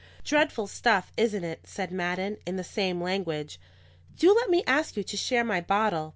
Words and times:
"Dreadful 0.25 0.65
stuff, 0.65 1.11
isn't 1.15 1.43
it?" 1.43 1.59
said 1.63 1.91
Madden, 1.91 2.37
in 2.47 2.55
the 2.55 2.63
same 2.63 2.99
language. 2.99 3.59
"Do 4.17 4.33
let 4.33 4.49
me 4.49 4.63
ask 4.65 4.97
you 4.97 5.03
to 5.03 5.15
share 5.15 5.43
my 5.43 5.61
bottle. 5.61 6.09